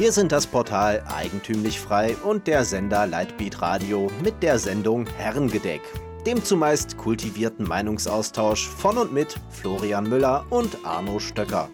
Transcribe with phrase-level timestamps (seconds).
[0.00, 5.82] Wir sind das Portal Eigentümlich Frei und der Sender Lightbeat Radio mit der Sendung Herrengedeck,
[6.24, 11.68] dem zumeist kultivierten Meinungsaustausch von und mit Florian Müller und Arno Stöcker.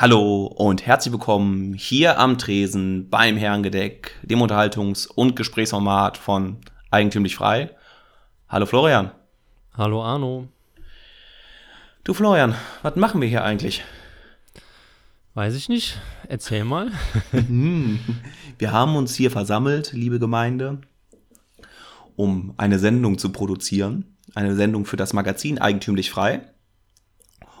[0.00, 6.58] Hallo und herzlich willkommen hier am Tresen beim Herrengedeck, dem Unterhaltungs- und Gesprächsformat von
[6.92, 7.74] Eigentümlich Frei.
[8.48, 9.10] Hallo Florian.
[9.76, 10.46] Hallo Arno.
[12.04, 13.82] Du Florian, was machen wir hier eigentlich?
[15.34, 16.00] Weiß ich nicht.
[16.28, 16.92] Erzähl mal.
[17.32, 20.78] wir haben uns hier versammelt, liebe Gemeinde,
[22.14, 24.16] um eine Sendung zu produzieren.
[24.36, 26.42] Eine Sendung für das Magazin Eigentümlich Frei.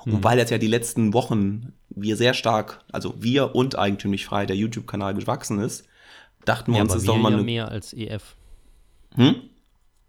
[0.04, 0.22] Und hm.
[0.22, 4.56] weil jetzt ja die letzten Wochen wir sehr stark, also wir und eigentümlich frei, der
[4.56, 5.86] YouTube-Kanal gewachsen ist,
[6.44, 7.32] dachten wir ja, uns, ist doch mal.
[7.32, 8.36] Ja mehr als EF.
[9.14, 9.36] Hm?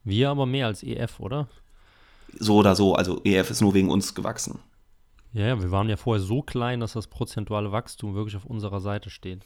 [0.04, 1.48] Wir aber mehr als EF, oder?
[2.38, 4.60] So oder so, also EF ist nur wegen uns gewachsen.
[5.34, 8.82] Ja, ja, wir waren ja vorher so klein, dass das prozentuale Wachstum wirklich auf unserer
[8.82, 9.42] Seite steht.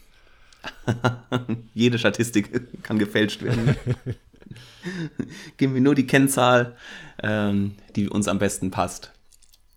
[1.73, 2.50] Jede Statistik
[2.84, 3.75] kann gefälscht werden.
[5.58, 6.75] Geben wir nur die Kennzahl,
[7.22, 9.12] ähm, die uns am besten passt.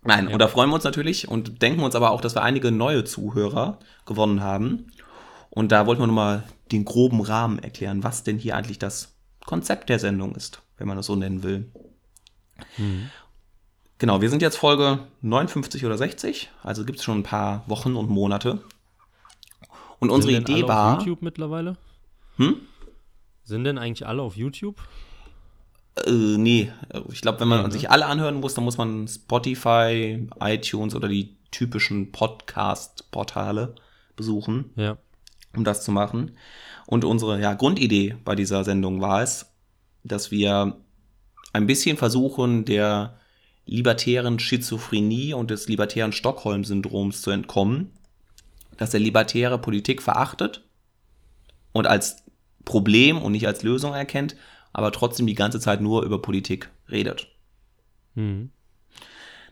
[0.07, 0.33] Nein, ja.
[0.33, 3.05] und da freuen wir uns natürlich und denken uns aber auch, dass wir einige neue
[3.05, 4.87] Zuhörer gewonnen haben.
[5.51, 9.89] Und da wollten wir nochmal den groben Rahmen erklären, was denn hier eigentlich das Konzept
[9.89, 11.71] der Sendung ist, wenn man das so nennen will.
[12.77, 13.11] Mhm.
[13.99, 17.97] Genau, wir sind jetzt Folge 59 oder 60, also gibt es schon ein paar Wochen
[17.97, 18.61] und Monate.
[19.99, 20.97] Und unsere sind Idee war.
[20.97, 21.77] Auf YouTube mittlerweile?
[22.37, 22.57] Hm?
[23.45, 24.77] Sind denn eigentlich alle auf YouTube?
[26.05, 26.73] Äh, nee,
[27.11, 27.73] ich glaube, wenn man ja, ne?
[27.73, 33.75] sich alle anhören muss, dann muss man Spotify, iTunes oder die typischen Podcast-Portale
[34.15, 34.99] besuchen, ja.
[35.57, 36.37] um das zu machen.
[36.87, 39.53] Und unsere ja, Grundidee bei dieser Sendung war es,
[40.05, 40.77] dass wir
[41.53, 43.19] ein bisschen versuchen, der
[43.65, 47.91] libertären Schizophrenie und des libertären Stockholm-Syndroms zu entkommen,
[48.77, 50.63] dass der Libertäre Politik verachtet
[51.73, 52.25] und als
[52.65, 54.37] Problem und nicht als Lösung erkennt,
[54.77, 57.29] aber trotzdem die ganze Zeit nur über Politik redet.
[58.15, 58.51] Mhm.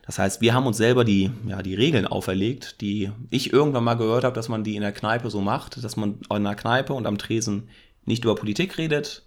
[0.05, 3.95] Das heißt, wir haben uns selber die, ja, die Regeln auferlegt, die ich irgendwann mal
[3.95, 6.93] gehört habe, dass man die in der Kneipe so macht, dass man in der Kneipe
[6.93, 7.69] und am Tresen
[8.03, 9.25] nicht über Politik redet,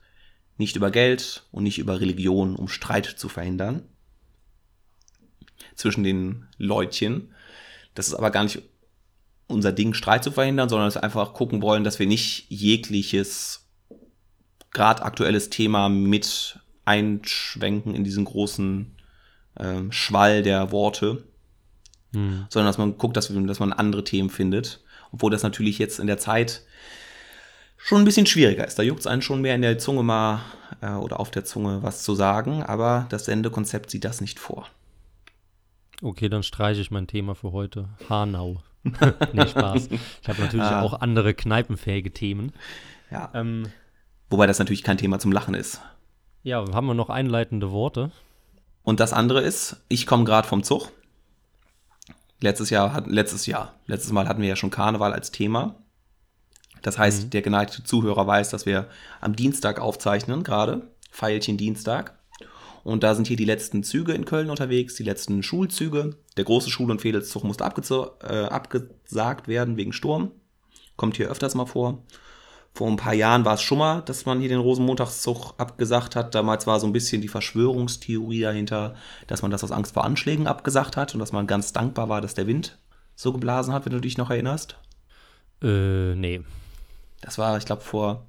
[0.56, 3.82] nicht über Geld und nicht über Religion, um Streit zu verhindern
[5.75, 7.34] zwischen den Leutchen.
[7.94, 8.62] Das ist aber gar nicht
[9.48, 13.67] unser Ding, Streit zu verhindern, sondern dass wir einfach gucken wollen, dass wir nicht jegliches
[14.72, 18.96] gerade aktuelles Thema mit einschwenken in diesen großen
[19.56, 21.24] äh, Schwall der Worte,
[22.12, 22.46] mhm.
[22.48, 24.80] sondern dass man guckt, dass, dass man andere Themen findet.
[25.12, 26.62] Obwohl das natürlich jetzt in der Zeit
[27.76, 28.78] schon ein bisschen schwieriger ist.
[28.78, 30.40] Da juckt es einen schon mehr in der Zunge mal
[30.80, 34.66] äh, oder auf der Zunge was zu sagen, aber das Sendekonzept sieht das nicht vor.
[36.02, 37.88] Okay, dann streiche ich mein Thema für heute.
[38.08, 38.62] Hanau.
[39.32, 39.88] nee, Spaß.
[40.22, 40.82] Ich habe natürlich ah.
[40.82, 42.52] auch andere kneipenfähige Themen.
[43.10, 43.30] Ja.
[43.34, 43.70] Ähm,
[44.31, 45.81] Wobei das natürlich kein Thema zum Lachen ist.
[46.43, 48.11] Ja, haben wir noch einleitende Worte?
[48.83, 50.91] Und das andere ist, ich komme gerade vom Zug.
[52.41, 55.75] Letztes Jahr, hat, letztes Jahr, letztes Mal hatten wir ja schon Karneval als Thema.
[56.83, 57.31] Das heißt, mhm.
[57.31, 58.89] der geneigte Zuhörer weiß, dass wir
[59.21, 60.89] am Dienstag aufzeichnen, gerade.
[61.10, 62.19] Feilchen Dienstag.
[62.84, 66.16] Und da sind hier die letzten Züge in Köln unterwegs, die letzten Schulzüge.
[66.37, 70.31] Der große Schul- und Fädelszug musste äh, abgesagt werden wegen Sturm.
[70.97, 72.03] Kommt hier öfters mal vor.
[72.74, 76.34] Vor ein paar Jahren war es schon mal, dass man hier den Rosenmontagszug abgesagt hat.
[76.34, 78.94] Damals war so ein bisschen die Verschwörungstheorie dahinter,
[79.26, 82.20] dass man das aus Angst vor Anschlägen abgesagt hat und dass man ganz dankbar war,
[82.20, 82.78] dass der Wind
[83.16, 84.76] so geblasen hat, wenn du dich noch erinnerst.
[85.60, 86.40] Äh, nee.
[87.20, 88.26] Das war, ich glaube, vor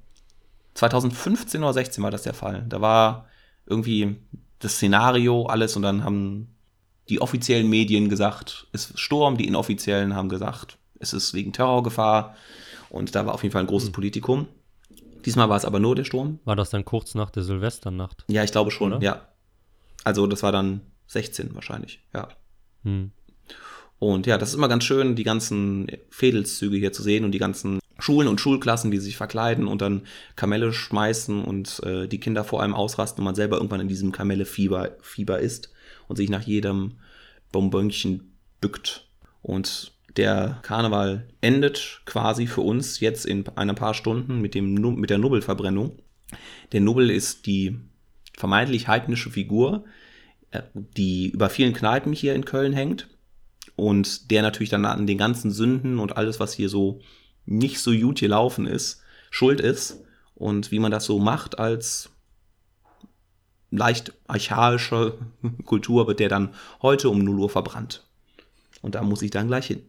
[0.74, 2.64] 2015 oder 16 war das der Fall.
[2.68, 3.26] Da war
[3.66, 4.16] irgendwie
[4.58, 6.54] das Szenario, alles und dann haben
[7.08, 12.36] die offiziellen Medien gesagt, es ist Sturm, die inoffiziellen haben gesagt, es ist wegen Terrorgefahr.
[12.90, 13.92] Und da war auf jeden Fall ein großes hm.
[13.92, 14.48] Politikum.
[15.24, 16.40] Diesmal war es aber nur der Sturm.
[16.44, 18.24] War das dann kurz nach der Silvesternacht?
[18.28, 19.02] Ja, ich glaube schon, Oder?
[19.02, 19.28] ja.
[20.02, 22.28] Also das war dann 16 wahrscheinlich, ja.
[22.84, 23.12] Hm.
[23.98, 27.38] Und ja, das ist immer ganz schön, die ganzen Fädelszüge hier zu sehen und die
[27.38, 32.44] ganzen Schulen und Schulklassen, die sich verkleiden und dann Kamelle schmeißen und äh, die Kinder
[32.44, 35.70] vor allem ausrasten und man selber irgendwann in diesem Kamelle-Fieber Fieber ist
[36.08, 36.94] und sich nach jedem
[37.52, 39.06] Bonbönchen bückt.
[39.42, 45.10] Und der Karneval endet quasi für uns jetzt in ein paar Stunden mit, dem, mit
[45.10, 45.98] der Nubbelverbrennung.
[46.72, 47.78] Der Nubbel ist die
[48.36, 49.84] vermeintlich heidnische Figur,
[50.50, 53.08] äh, die über vielen Kneipen hier in Köln hängt
[53.76, 57.00] und der natürlich dann an den ganzen Sünden und alles, was hier so
[57.46, 60.02] nicht so gut gelaufen ist, schuld ist
[60.34, 62.10] und wie man das so macht als
[63.70, 65.18] leicht archaische
[65.64, 68.06] Kultur wird der dann heute um 0 Uhr verbrannt.
[68.82, 69.82] Und da muss ich dann gleich hin.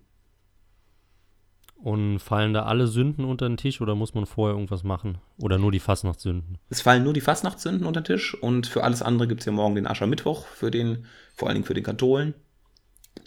[1.83, 5.17] Und fallen da alle Sünden unter den Tisch oder muss man vorher irgendwas machen?
[5.39, 6.59] Oder nur die Fastnachtssünden?
[6.69, 9.51] Es fallen nur die Fastnachtssünden unter den Tisch und für alles andere gibt es ja
[9.51, 12.35] morgen den Aschermittwoch, für den, vor allen Dingen für den Katholen,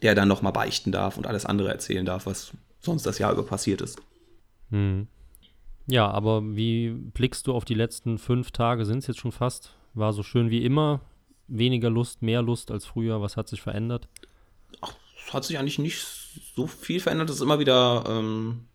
[0.02, 3.44] der dann nochmal beichten darf und alles andere erzählen darf, was sonst das Jahr über
[3.44, 4.00] passiert ist.
[4.70, 5.08] Hm.
[5.86, 8.84] Ja, aber wie blickst du auf die letzten fünf Tage?
[8.84, 9.74] Sind es jetzt schon fast?
[9.94, 11.00] War so schön wie immer?
[11.48, 13.20] Weniger Lust, mehr Lust als früher?
[13.20, 14.08] Was hat sich verändert?
[14.80, 14.94] Ach,
[15.26, 16.23] es hat sich eigentlich nicht
[16.54, 17.30] so viel verändert.
[17.30, 18.66] Es ist immer wieder, ähm,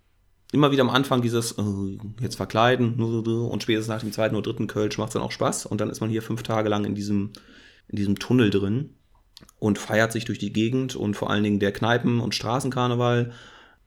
[0.52, 4.68] immer wieder am Anfang dieses äh, jetzt verkleiden und spätestens nach dem zweiten oder dritten
[4.68, 5.66] Kölsch macht es dann auch Spaß.
[5.66, 7.32] Und dann ist man hier fünf Tage lang in diesem,
[7.88, 8.92] in diesem Tunnel drin
[9.60, 13.32] und feiert sich durch die Gegend und vor allen Dingen der Kneipen- und Straßenkarneval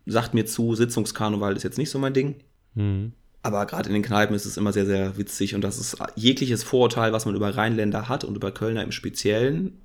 [0.07, 2.37] sagt mir zu, Sitzungskarneval ist jetzt nicht so mein Ding.
[2.75, 3.13] Mhm.
[3.43, 6.63] Aber gerade in den Kneipen ist es immer sehr, sehr witzig und das ist jegliches
[6.63, 9.81] Vorurteil, was man über Rheinländer hat und über Kölner im Speziellen,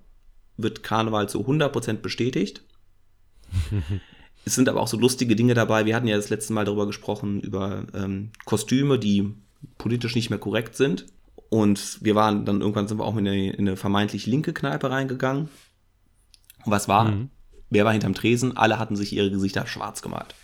[0.58, 2.64] wird Karneval zu 100% bestätigt.
[4.46, 5.86] Es sind aber auch so lustige Dinge dabei.
[5.86, 9.34] Wir hatten ja das letzte Mal darüber gesprochen, über ähm, Kostüme, die
[9.78, 11.06] politisch nicht mehr korrekt sind.
[11.50, 14.90] Und wir waren dann irgendwann sind wir auch in eine, in eine vermeintlich linke Kneipe
[14.90, 15.50] reingegangen.
[16.66, 17.06] Und was war?
[17.06, 17.30] Mhm.
[17.70, 18.56] Wer war hinterm Tresen?
[18.58, 20.36] Alle hatten sich ihre Gesichter schwarz gemalt.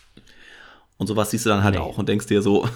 [0.98, 1.82] Und sowas siehst du dann halt nee.
[1.82, 2.68] auch und denkst dir so,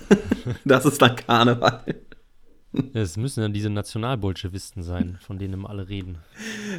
[0.64, 1.84] das ist dann Karneval.
[2.94, 6.18] Es müssen dann diese Nationalbolschewisten sein, von denen immer alle reden.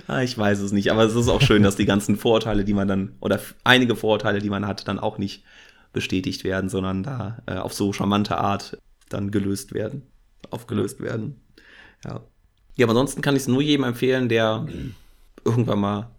[0.07, 2.73] Ah, ich weiß es nicht, aber es ist auch schön, dass die ganzen Vorurteile, die
[2.73, 5.43] man dann, oder einige Vorurteile, die man hat, dann auch nicht
[5.93, 8.77] bestätigt werden, sondern da äh, auf so charmante Art
[9.09, 10.03] dann gelöst werden,
[10.49, 11.41] aufgelöst werden.
[12.05, 12.21] Ja.
[12.75, 14.67] Ja, aber ansonsten kann ich es nur jedem empfehlen, der
[15.43, 16.11] irgendwann mal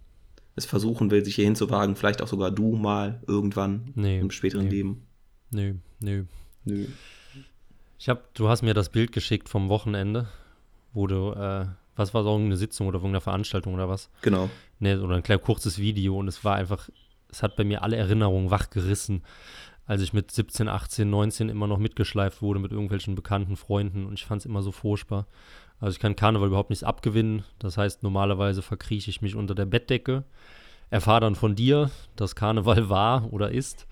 [0.56, 4.64] es versuchen will, sich hier hinzuwagen, vielleicht auch sogar du mal irgendwann nee, im späteren
[4.64, 4.70] nee.
[4.70, 5.06] Leben.
[5.50, 6.25] Nö, nö.
[6.64, 6.86] Nö.
[7.99, 10.29] Ich hab, du hast mir das Bild geschickt vom Wochenende,
[10.93, 11.67] wo du, äh,
[11.97, 14.09] was war so eine Sitzung oder irgendeine Veranstaltung oder was?
[14.23, 14.49] Genau.
[14.79, 16.89] Ne, oder ein kleines kurzes Video und es war einfach,
[17.29, 19.25] es hat bei mir alle Erinnerungen wachgerissen,
[19.85, 24.15] als ich mit 17, 18, 19 immer noch mitgeschleift wurde mit irgendwelchen bekannten Freunden und
[24.15, 25.27] ich fand es immer so furchtbar.
[25.81, 27.45] Also ich kann Karneval überhaupt nichts abgewinnen.
[27.59, 30.25] Das heißt, normalerweise verkrieche ich mich unter der Bettdecke,
[30.91, 33.87] erfahre dann von dir, dass Karneval war oder ist.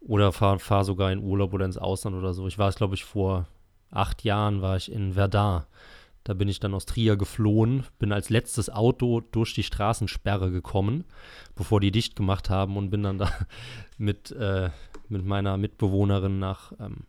[0.00, 2.46] Oder fahre fahr sogar in Urlaub oder ins Ausland oder so.
[2.46, 3.46] Ich war es, glaube ich, vor
[3.90, 5.62] acht Jahren war ich in Verdun.
[6.24, 11.04] Da bin ich dann aus Trier geflohen, bin als letztes Auto durch die Straßensperre gekommen,
[11.54, 13.30] bevor die dicht gemacht haben und bin dann da
[13.98, 14.70] mit, äh,
[15.08, 17.04] mit meiner Mitbewohnerin nach ähm,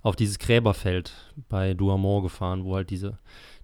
[0.00, 1.12] auf dieses Gräberfeld
[1.48, 3.18] bei Douaumont gefahren, wo halt diese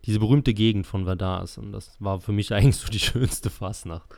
[0.05, 1.59] diese berühmte Gegend von Verdun ist.
[1.59, 4.09] Und das war für mich eigentlich so die schönste Fastnacht.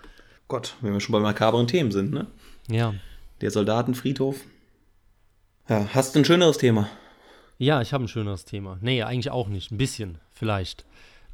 [0.49, 2.27] Gott, wenn wir schon bei makabren Themen sind, ne?
[2.69, 2.95] Ja.
[3.43, 4.41] Der Soldatenfriedhof.
[5.69, 6.89] Ja, hast du ein schöneres Thema?
[7.59, 8.79] Ja, ich habe ein schöneres Thema.
[8.81, 9.73] Nee, eigentlich auch nicht.
[9.73, 10.85] Ein bisschen, vielleicht.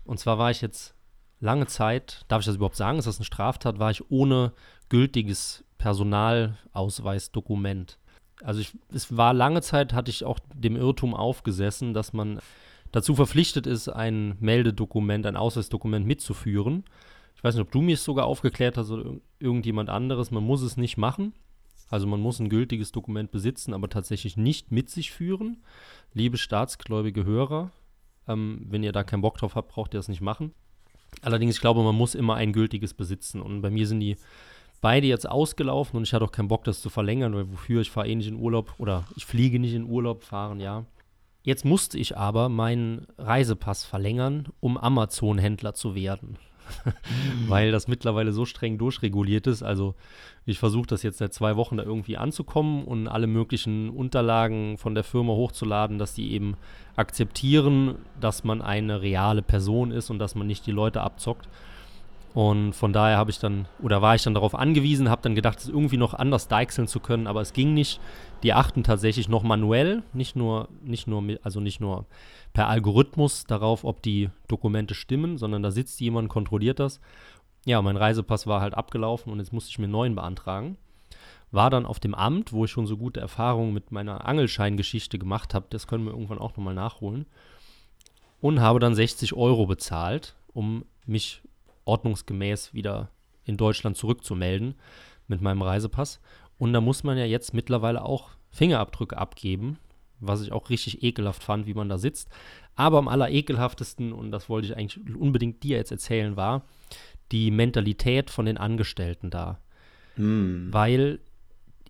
[0.05, 0.95] Und zwar war ich jetzt
[1.39, 4.55] lange Zeit, darf ich das überhaupt sagen, ist das eine Straftat, war ich ohne
[4.89, 7.99] gültiges Personalausweisdokument.
[8.43, 12.41] Also ich, es war lange Zeit, hatte ich auch dem Irrtum aufgesessen, dass man
[12.91, 16.85] dazu verpflichtet ist, ein Meldedokument, ein Ausweisdokument mitzuführen.
[17.37, 20.31] Ich weiß nicht, ob du es sogar aufgeklärt hast oder irgendjemand anderes.
[20.31, 21.35] Man muss es nicht machen.
[21.91, 25.63] Also man muss ein gültiges Dokument besitzen, aber tatsächlich nicht mit sich führen.
[26.13, 27.71] Liebe staatsgläubige Hörer,
[28.27, 30.53] ähm, wenn ihr da keinen Bock drauf habt, braucht ihr das nicht machen.
[31.23, 33.41] Allerdings, ich glaube, man muss immer ein gültiges besitzen.
[33.41, 34.17] Und bei mir sind die
[34.81, 37.81] beide jetzt ausgelaufen und ich hatte auch keinen Bock, das zu verlängern, weil wofür?
[37.81, 40.85] Ich fahre eh nicht in Urlaub oder ich fliege nicht in Urlaub, fahren ja.
[41.43, 46.37] Jetzt musste ich aber meinen Reisepass verlängern, um Amazon-Händler zu werden.
[47.49, 49.63] Weil das mittlerweile so streng durchreguliert ist.
[49.63, 49.95] Also
[50.47, 54.95] ich versuche das jetzt seit zwei Wochen da irgendwie anzukommen und alle möglichen Unterlagen von
[54.95, 56.57] der Firma hochzuladen, dass die eben
[56.97, 61.49] akzeptieren, dass man eine reale Person ist und dass man nicht die Leute abzockt.
[62.35, 65.59] Und von daher habe ich dann, oder war ich dann darauf angewiesen, habe dann gedacht,
[65.59, 68.01] es irgendwie noch anders deichseln zu können, aber es ging nicht.
[68.43, 72.05] Die achten tatsächlich noch manuell, nicht nur, nicht nur, also nicht nur
[72.59, 77.01] per Algorithmus darauf, ob die Dokumente stimmen, sondern da sitzt jemand, kontrolliert das.
[77.65, 80.77] Ja, mein Reisepass war halt abgelaufen und jetzt musste ich mir einen neuen beantragen.
[81.53, 85.55] War dann auf dem Amt, wo ich schon so gute Erfahrungen mit meiner Angelscheingeschichte gemacht
[85.55, 87.27] habe, das können wir irgendwann auch nochmal nachholen.
[88.41, 91.43] Und habe dann 60 Euro bezahlt, um mich
[91.85, 93.13] ordnungsgemäß wieder
[93.45, 94.75] in Deutschland zurückzumelden
[95.29, 96.21] mit meinem Reisepass.
[96.59, 99.79] Und da muss man ja jetzt mittlerweile auch Fingerabdrücke abgeben,
[100.21, 102.29] was ich auch richtig ekelhaft fand, wie man da sitzt.
[102.75, 106.65] Aber am allerekelhaftesten, und das wollte ich eigentlich unbedingt dir jetzt erzählen, war
[107.33, 109.61] die Mentalität von den Angestellten da.
[110.19, 110.69] Hm.
[110.73, 111.21] weil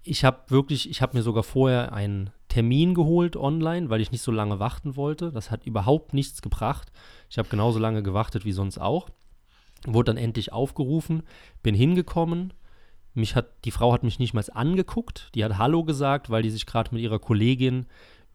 [0.02, 4.23] ich habe wirklich, ich habe mir sogar vorher einen Termin geholt online, weil ich nicht
[4.23, 5.32] so lange warten wollte.
[5.32, 6.92] Das hat überhaupt nichts gebracht.
[7.28, 9.08] Ich habe genauso lange gewartet wie sonst auch.
[9.87, 11.23] Wurde dann endlich aufgerufen,
[11.62, 12.52] bin hingekommen.
[13.14, 15.30] Mich hat, die Frau hat mich nicht mal angeguckt.
[15.35, 17.87] Die hat Hallo gesagt, weil die sich gerade mit ihrer Kollegin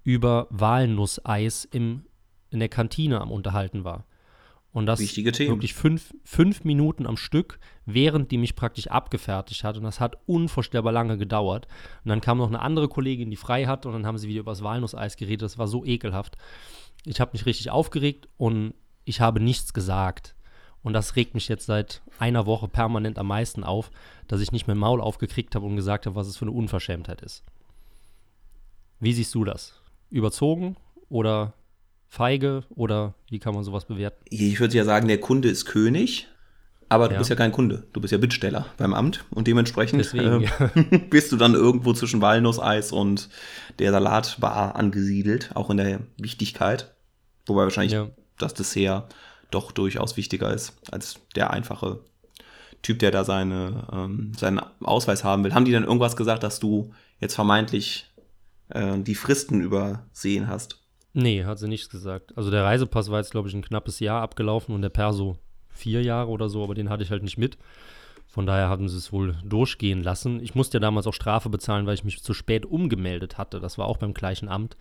[0.03, 2.05] über Walnusseis im,
[2.49, 4.05] in der Kantine am Unterhalten war.
[4.73, 5.51] Und das Wichtige Themen.
[5.51, 9.77] wirklich fünf, fünf Minuten am Stück, während die mich praktisch abgefertigt hat.
[9.77, 11.67] Und das hat unvorstellbar lange gedauert.
[12.03, 14.39] Und dann kam noch eine andere Kollegin, die frei hatte, und dann haben sie wieder
[14.39, 15.43] über das Walnusseis geredet.
[15.43, 16.37] Das war so ekelhaft.
[17.05, 18.73] Ich habe mich richtig aufgeregt und
[19.05, 20.35] ich habe nichts gesagt.
[20.81, 23.91] Und das regt mich jetzt seit einer Woche permanent am meisten auf,
[24.27, 27.21] dass ich nicht mehr Maul aufgekriegt habe und gesagt habe, was es für eine Unverschämtheit
[27.21, 27.43] ist.
[28.99, 29.82] Wie siehst du das?
[30.13, 30.77] Überzogen
[31.09, 31.53] oder
[32.07, 34.23] feige oder wie kann man sowas bewerten?
[34.29, 36.27] Ich würde ja sagen, der Kunde ist König,
[36.89, 37.17] aber du Ja.
[37.19, 37.87] bist ja kein Kunde.
[37.93, 42.21] Du bist ja Bittsteller beim Amt und dementsprechend Deswegen, äh, bist du dann irgendwo zwischen
[42.21, 43.29] Walnusseis und
[43.79, 46.93] der Salatbar angesiedelt, auch in der Wichtigkeit.
[47.47, 48.09] Wobei wahrscheinlich Ja.
[48.37, 49.13] das Dessert
[49.49, 51.99] doch durchaus wichtiger ist als der einfache
[52.83, 55.53] Typ, der da seine, ähm, seinen Ausweis haben will.
[55.55, 58.11] Haben die dann irgendwas gesagt, dass du jetzt vermeintlich
[58.69, 60.79] äh, die Fristen übersehen hast?
[61.13, 62.35] Nee, hat sie nichts gesagt.
[62.35, 65.37] Also der Reisepass war jetzt, glaube ich, ein knappes Jahr abgelaufen und der Perso
[65.69, 67.57] vier Jahre oder so, aber den hatte ich halt nicht mit.
[68.27, 70.41] Von daher haben sie es wohl durchgehen lassen.
[70.41, 73.59] Ich musste ja damals auch Strafe bezahlen, weil ich mich zu spät umgemeldet hatte.
[73.59, 74.75] Das war auch beim gleichen Amt.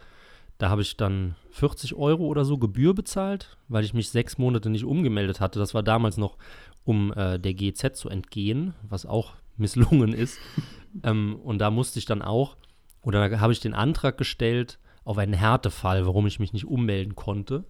[0.56, 4.70] Da habe ich dann 40 Euro oder so Gebühr bezahlt, weil ich mich sechs Monate
[4.70, 5.58] nicht umgemeldet hatte.
[5.58, 6.38] Das war damals noch,
[6.84, 10.38] um äh, der GZ zu entgehen, was auch misslungen ist.
[11.02, 12.56] ähm, und da musste ich dann auch,
[13.02, 17.64] oder habe ich den Antrag gestellt auf einen Härtefall, warum ich mich nicht ummelden konnte.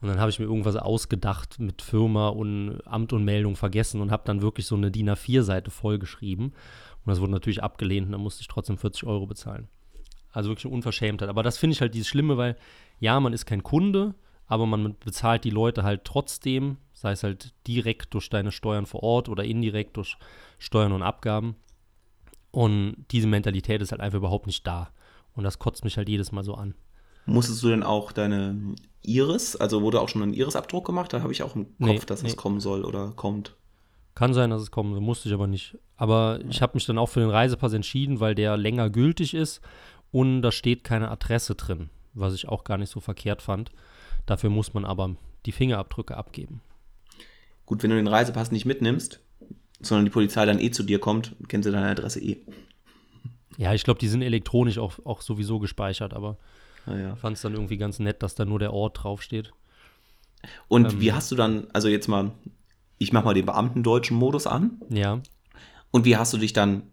[0.00, 4.10] Und dann habe ich mir irgendwas ausgedacht mit Firma und Amt und Meldung vergessen und
[4.10, 6.46] habe dann wirklich so eine DIN A4-Seite vollgeschrieben.
[6.46, 9.68] Und das wurde natürlich abgelehnt und dann musste ich trotzdem 40 Euro bezahlen.
[10.32, 11.28] Also wirklich eine Unverschämtheit.
[11.28, 12.56] Aber das finde ich halt dieses Schlimme, weil
[13.00, 14.14] ja, man ist kein Kunde,
[14.46, 19.02] aber man bezahlt die Leute halt trotzdem, sei es halt direkt durch deine Steuern vor
[19.02, 20.16] Ort oder indirekt durch
[20.58, 21.56] Steuern und Abgaben.
[22.50, 24.90] Und diese Mentalität ist halt einfach überhaupt nicht da.
[25.34, 26.74] Und das kotzt mich halt jedes Mal so an.
[27.26, 31.12] Musstest du denn auch deine Iris, also wurde auch schon ein Iris-Abdruck gemacht?
[31.12, 32.28] Da habe ich auch im Kopf, Nee, dass nee.
[32.28, 33.56] es kommen soll oder kommt.
[34.14, 35.78] Kann sein, dass es kommen soll, musste ich aber nicht.
[35.96, 39.60] Aber ich habe mich dann auch für den Reisepass entschieden, weil der länger gültig ist
[40.10, 43.70] und da steht keine Adresse drin, was ich auch gar nicht so verkehrt fand.
[44.26, 45.14] Dafür muss man aber
[45.46, 46.60] die Fingerabdrücke abgeben.
[47.66, 49.20] Gut, wenn du den Reisepass nicht mitnimmst,
[49.80, 52.38] sondern die Polizei dann eh zu dir kommt, kennen sie deine Adresse eh.
[53.56, 56.38] Ja, ich glaube, die sind elektronisch auch, auch sowieso gespeichert, aber
[56.86, 57.16] Naja.
[57.16, 59.52] fand es dann irgendwie ganz nett, dass da nur der Ort draufsteht.
[60.68, 61.00] Und Ähm.
[61.00, 62.32] wie hast du dann, also jetzt mal,
[62.98, 64.80] ich mach mal den beamtendeutschen Modus an.
[64.88, 65.20] Ja,
[65.90, 66.84] Und wie hast du dich dann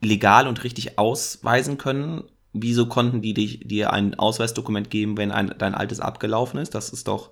[0.00, 2.24] legal und richtig ausweisen können?
[2.52, 6.74] Wieso konnten die dich, dir ein Ausweisdokument geben, wenn ein, dein altes abgelaufen ist?
[6.74, 7.30] Das ist doch,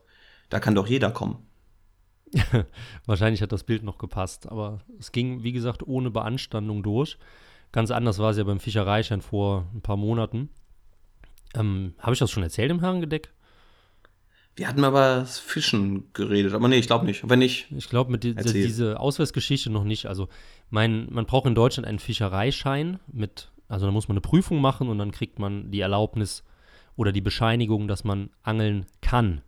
[0.48, 1.38] da kann doch jeder kommen.
[3.06, 7.18] wahrscheinlich hat das Bild noch gepasst, aber es ging, wie gesagt, ohne Beanstandung durch.
[7.72, 10.48] Ganz anders war es ja beim Fischereischein vor ein paar Monaten.
[11.54, 13.32] Ähm, Habe ich das schon erzählt im Herrengedeck?
[14.54, 17.28] Wir hatten mal über das Fischen geredet, aber nee, ich glaube nicht.
[17.28, 18.66] Wenn nicht, Ich glaube, mit die, Erzähl.
[18.66, 20.06] diese Ausweisgeschichte noch nicht.
[20.06, 20.28] Also,
[20.70, 24.88] mein, man braucht in Deutschland einen Fischereischein mit, also da muss man eine Prüfung machen
[24.88, 26.42] und dann kriegt man die Erlaubnis
[26.96, 29.42] oder die Bescheinigung, dass man angeln kann.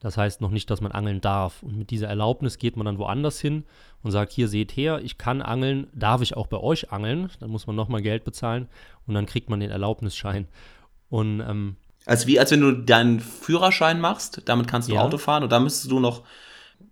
[0.00, 1.62] Das heißt noch nicht, dass man angeln darf.
[1.62, 3.64] Und mit dieser Erlaubnis geht man dann woanders hin
[4.02, 7.30] und sagt, hier seht her, ich kann angeln, darf ich auch bei euch angeln?
[7.40, 8.68] Dann muss man nochmal Geld bezahlen
[9.06, 10.46] und dann kriegt man den Erlaubnisschein.
[11.10, 11.76] Und ähm,
[12.06, 15.02] als wie, als wenn du deinen Führerschein machst, damit kannst du Ja.
[15.02, 16.22] Auto fahren und da müsstest du noch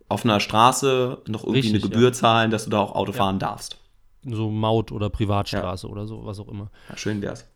[0.09, 2.13] auf einer Straße noch irgendwie Richtig, eine Gebühr ja.
[2.13, 3.19] zahlen, dass du da auch Auto Ja.
[3.19, 3.79] fahren darfst.
[4.29, 6.71] so Maut- oder Privatstraße oder so, was auch immer.
[6.89, 7.47] Ja, schön wär's.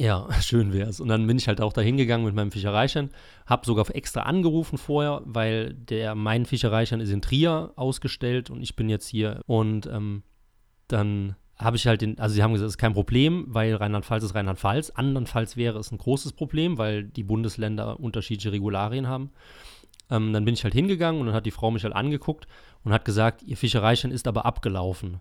[0.00, 0.98] Ja, schön wär's.
[0.98, 3.10] Und dann bin ich halt auch da hingegangen mit meinem Fischereischein,
[3.44, 8.76] habe sogar extra angerufen vorher, weil der mein Fischereischein ist in Trier ausgestellt und ich
[8.76, 9.42] bin jetzt hier.
[9.46, 10.22] Und ähm,
[10.88, 14.24] dann habe ich halt den, also sie haben gesagt, es ist kein Problem, weil Rheinland-Pfalz
[14.24, 14.88] ist Rheinland-Pfalz.
[14.88, 19.30] Andernfalls wäre es ein großes Problem, weil die Bundesländer unterschiedliche Regularien haben.
[20.08, 22.46] Ähm, dann bin ich halt hingegangen und dann hat die Frau mich halt angeguckt
[22.84, 25.20] und hat gesagt, ihr Fischereischein ist aber abgelaufen.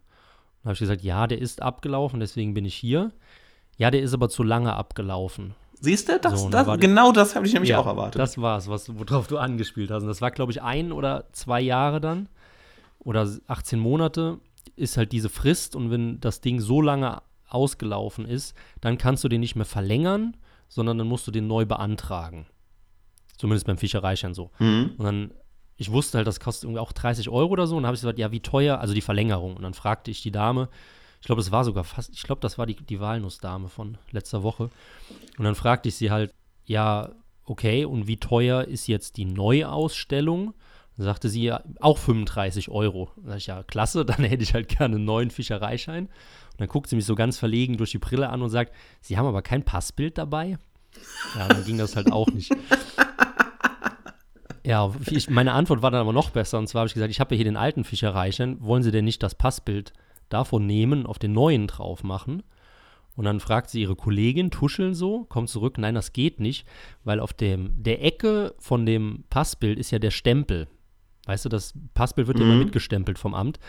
[0.61, 3.11] Dann habe ich gesagt, ja, der ist abgelaufen, deswegen bin ich hier.
[3.79, 5.55] Ja, der ist aber zu lange abgelaufen.
[5.79, 8.19] Siehst du, das, So, das, war genau das habe ich nämlich Ja, auch erwartet.
[8.19, 10.03] Das war's, was, worauf du angespielt hast.
[10.03, 12.27] Und das war, glaube ich, ein oder zwei Jahre dann
[12.99, 14.39] oder 18 Monate
[14.75, 15.77] ist halt diese Frist.
[15.77, 20.35] Und wenn das Ding so lange ausgelaufen ist, dann kannst du den nicht mehr verlängern,
[20.67, 22.47] sondern dann musst du den neu beantragen.
[23.37, 24.51] Zumindest beim Fischereischein so.
[24.59, 24.91] mhm.
[24.97, 25.31] Und dann
[25.77, 27.77] ich wusste halt, das kostet irgendwie auch 30 Euro oder so.
[27.77, 29.55] Und dann habe ich gesagt, ja, wie teuer, also die Verlängerung.
[29.55, 30.67] Und dann fragte ich die Dame,
[31.21, 34.43] ich glaube, das war sogar fast, ich glaube, das war die, die Walnussdame von letzter
[34.43, 34.69] Woche.
[35.37, 36.33] Und dann fragte ich sie halt,
[36.65, 37.11] ja,
[37.45, 40.53] okay, und wie teuer ist jetzt die Neuausstellung?
[40.95, 43.09] Dann sagte sie ja auch 35 Euro.
[43.17, 46.05] Dann sag ich, ja, klasse, dann hätte ich halt gerne einen neuen Fischereischein.
[46.05, 49.17] Und dann guckt sie mich so ganz verlegen durch die Brille an und sagt, Sie
[49.17, 50.57] haben aber kein Passbild dabei?
[51.37, 52.51] Ja, dann ging das halt auch nicht.
[54.65, 56.59] Ja, ich, meine Antwort war dann aber noch besser.
[56.59, 58.61] Und zwar habe ich gesagt, ich habe hier den alten Fischereischein.
[58.61, 59.93] Wollen Sie denn nicht das Passbild
[60.29, 62.43] davon nehmen, auf den neuen drauf machen?
[63.15, 66.65] Und dann fragt sie ihre Kollegin, tuscheln so, kommt zurück, nein, das geht nicht,
[67.03, 70.67] weil auf dem, der Ecke von dem Passbild ist ja der Stempel.
[71.25, 72.43] Weißt du, das Passbild wird mhm.
[72.43, 73.59] immer mitgestempelt vom Amt.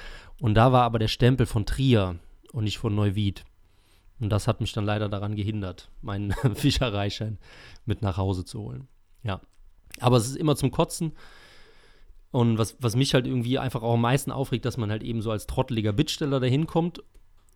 [0.41, 2.21] Und da war aber der Stempel von Trier
[2.53, 3.45] und nicht von Neuwied.
[4.21, 7.39] Und das hat mich dann leider daran gehindert, meinen Fischereischein
[7.87, 8.87] mit nach Hause zu holen.
[9.23, 9.41] Ja.
[9.99, 11.13] Aber es ist immer zum Kotzen.
[12.31, 15.21] Und was, was mich halt irgendwie einfach auch am meisten aufregt, dass man halt eben
[15.21, 17.03] so als trotteliger Bittsteller dahin kommt.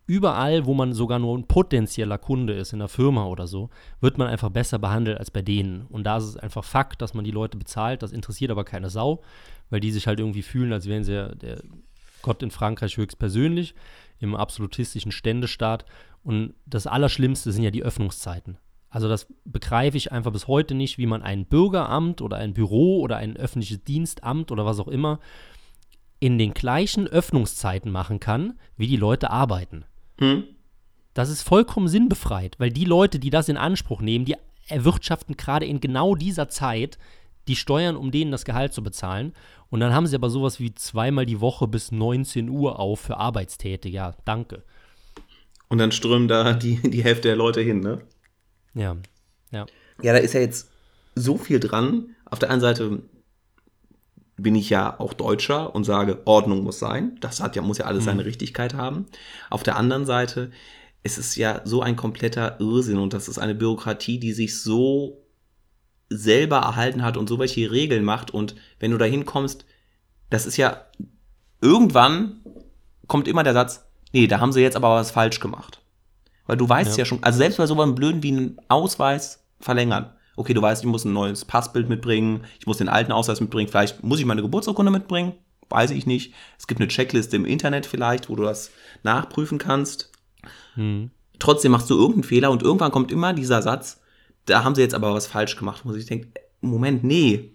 [0.07, 3.69] Überall, wo man sogar nur ein potenzieller Kunde ist, in der Firma oder so,
[4.01, 5.87] wird man einfach besser behandelt als bei denen.
[5.87, 8.03] Und da ist es einfach Fakt, dass man die Leute bezahlt.
[8.03, 9.23] Das interessiert aber keine Sau,
[9.71, 11.63] weil die sich halt irgendwie fühlen, als wären sie der
[12.21, 13.75] Gott in Frankreich höchstpersönlich,
[14.19, 15.85] im absolutistischen Ständestaat.
[16.23, 18.57] Und das Allerschlimmste sind ja die Öffnungszeiten.
[18.95, 23.01] Also das begreife ich einfach bis heute nicht, wie man ein Bürgeramt oder ein Büro
[23.01, 25.19] oder ein öffentliches Dienstamt oder was auch immer
[26.21, 29.83] in den gleichen Öffnungszeiten machen kann, wie die Leute arbeiten.
[30.17, 30.45] Hm.
[31.13, 34.37] Das ist vollkommen sinnbefreit, weil die Leute, die das in Anspruch nehmen, die
[34.69, 36.97] erwirtschaften gerade in genau dieser Zeit
[37.49, 39.33] die Steuern, um denen das Gehalt zu bezahlen.
[39.69, 43.17] Und dann haben sie aber sowas wie zweimal die Woche bis 19 Uhr auf für
[43.17, 43.93] Arbeitstätige.
[43.93, 44.63] Ja, danke.
[45.67, 47.99] Und dann strömen da die, die Hälfte der Leute hin, ne?
[48.75, 48.95] Ja,
[49.51, 49.65] ja.
[50.01, 50.69] Ja, da ist ja jetzt
[51.15, 52.15] so viel dran.
[52.25, 53.01] Auf der einen Seite
[54.37, 57.17] bin ich ja auch Deutscher und sage, Ordnung muss sein.
[57.21, 58.07] Das hat ja, muss ja alles mhm.
[58.07, 59.05] seine Richtigkeit haben.
[59.49, 60.51] Auf der anderen Seite
[61.05, 65.21] es ist ja so ein kompletter Irrsinn und das ist eine Bürokratie, die sich so
[66.09, 69.65] selber erhalten hat und so welche Regeln macht und wenn du da hinkommst,
[70.31, 70.83] das ist ja
[71.61, 72.39] irgendwann
[73.05, 75.79] kommt immer der Satz, nee, da haben sie jetzt aber was falsch gemacht.
[76.47, 79.45] Weil du weißt ja, ja schon, also selbst bei so einem Blöden wie einen Ausweis
[79.59, 80.11] verlängern.
[80.35, 83.69] Okay, du weißt, ich muss ein neues Passbild mitbringen, ich muss den alten Ausweis mitbringen,
[83.69, 85.33] vielleicht muss ich meine Geburtsurkunde mitbringen,
[85.69, 86.33] weiß ich nicht.
[86.59, 88.71] Es gibt eine Checkliste im Internet vielleicht, wo du das
[89.03, 90.11] nachprüfen kannst.
[90.75, 91.09] Hm.
[91.39, 94.01] Trotzdem machst du irgendeinen Fehler und irgendwann kommt immer dieser Satz,
[94.45, 96.27] da haben sie jetzt aber was falsch gemacht, wo ich denke,
[96.61, 97.51] Moment, nee,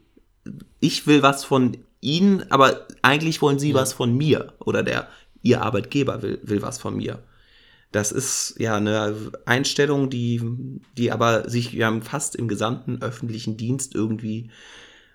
[0.80, 3.74] ich will was von ihnen, aber eigentlich wollen sie ja.
[3.74, 5.08] was von mir oder der
[5.42, 7.22] ihr Arbeitgeber will, will was von mir.
[7.92, 10.40] Das ist ja eine Einstellung, die,
[10.96, 14.50] die aber sich ja fast im gesamten öffentlichen Dienst irgendwie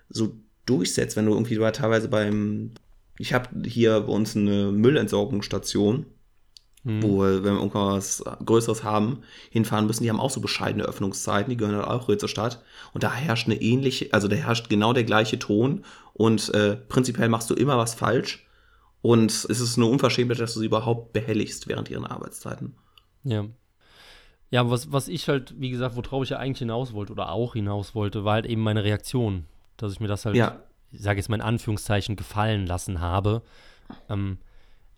[0.08, 0.36] so
[0.66, 2.72] durchsetzt, wenn du irgendwie teilweise beim,
[3.18, 6.06] ich habe hier bei uns eine Müllentsorgungsstation
[6.86, 7.02] mhm.
[7.02, 9.18] wo wir, wenn wir irgendwas Größeres haben,
[9.50, 12.62] hinfahren müssen, die haben auch so bescheidene Öffnungszeiten, die gehören halt auch zur Stadt.
[12.94, 15.84] Und da herrscht eine ähnliche, also da herrscht genau der gleiche Ton
[16.14, 18.45] und äh, prinzipiell machst du immer was falsch.
[19.06, 22.74] Und es ist eine Unverschämtheit, dass du sie überhaupt behelligst während ihren Arbeitszeiten.
[23.22, 23.44] Ja.
[24.50, 27.52] Ja, was, was ich halt, wie gesagt, worauf ich ja eigentlich hinaus wollte oder auch
[27.52, 29.44] hinaus wollte, war halt eben meine Reaktion.
[29.76, 30.60] Dass ich mir das halt, ja.
[30.90, 33.42] ich sage jetzt mal in Anführungszeichen, gefallen lassen habe.
[34.08, 34.38] Ähm,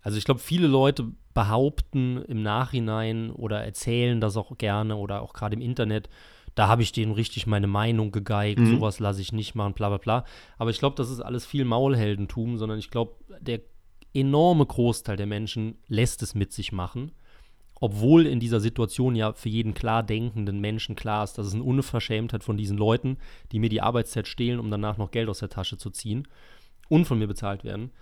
[0.00, 5.34] also ich glaube, viele Leute behaupten im Nachhinein oder erzählen das auch gerne oder auch
[5.34, 6.08] gerade im Internet,
[6.54, 8.76] da habe ich denen richtig meine Meinung gegeigt, mhm.
[8.76, 10.24] sowas lasse ich nicht machen, bla bla bla.
[10.56, 13.60] Aber ich glaube, das ist alles viel Maulheldentum, sondern ich glaube, der
[14.14, 17.12] enorme Großteil der Menschen lässt es mit sich machen.
[17.80, 21.62] Obwohl in dieser Situation ja für jeden klar denkenden Menschen klar ist, dass es eine
[21.62, 23.18] Unverschämtheit von diesen Leuten,
[23.52, 26.26] die mir die Arbeitszeit stehlen, um danach noch Geld aus der Tasche zu ziehen
[26.88, 27.92] und von mir bezahlt werden.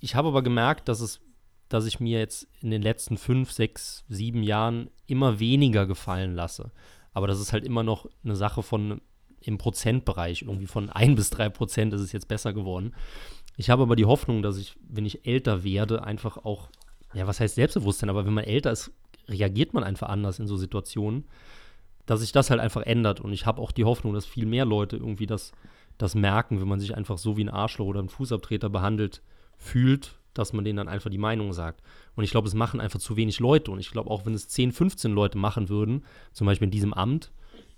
[0.00, 1.20] Ich habe aber gemerkt, dass es
[1.68, 6.70] dass ich mir jetzt in den letzten fünf, sechs, sieben Jahren immer weniger gefallen lasse.
[7.12, 9.00] Aber das ist halt immer noch eine Sache von
[9.40, 10.42] im Prozentbereich.
[10.42, 12.94] Irgendwie von ein bis drei Prozent ist es jetzt besser geworden.
[13.56, 16.70] Ich habe aber die Hoffnung, dass ich, wenn ich älter werde, einfach auch,
[17.12, 18.90] ja, was heißt Selbstbewusstsein, aber wenn man älter ist,
[19.28, 21.24] reagiert man einfach anders in so Situationen,
[22.06, 23.20] dass sich das halt einfach ändert.
[23.20, 25.52] Und ich habe auch die Hoffnung, dass viel mehr Leute irgendwie das,
[25.98, 29.22] das merken, wenn man sich einfach so wie ein Arschloch oder ein Fußabtreter behandelt
[29.56, 31.80] fühlt, dass man denen dann einfach die Meinung sagt.
[32.16, 33.70] Und ich glaube, es machen einfach zu wenig Leute.
[33.70, 36.92] Und ich glaube, auch wenn es 10, 15 Leute machen würden, zum Beispiel in diesem
[36.92, 37.32] Amt,